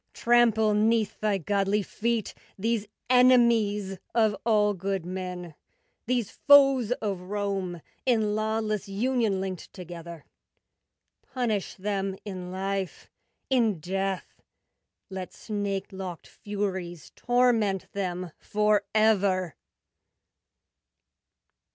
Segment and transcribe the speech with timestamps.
[0.13, 5.53] Trample 'neath thy godly feet These enemies Of all good men,
[6.07, 10.25] These foes of Rome In lawless union linked Together;
[11.21, 13.11] Punish them in life,
[13.51, 14.41] in death;
[15.11, 19.53] Let snake locked Furies torment them Forever!